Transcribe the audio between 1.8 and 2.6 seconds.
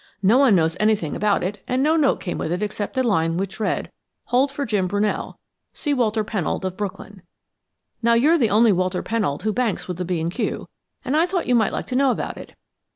no note came with